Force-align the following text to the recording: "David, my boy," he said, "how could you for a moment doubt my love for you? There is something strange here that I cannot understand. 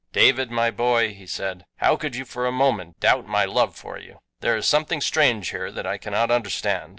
"David, 0.13 0.49
my 0.49 0.71
boy," 0.71 1.13
he 1.13 1.27
said, 1.27 1.63
"how 1.75 1.95
could 1.95 2.15
you 2.15 2.25
for 2.25 2.47
a 2.47 2.51
moment 2.51 2.99
doubt 2.99 3.27
my 3.27 3.45
love 3.45 3.75
for 3.75 3.99
you? 3.99 4.17
There 4.39 4.57
is 4.57 4.65
something 4.65 4.99
strange 4.99 5.49
here 5.51 5.71
that 5.71 5.85
I 5.85 5.99
cannot 5.99 6.31
understand. 6.31 6.89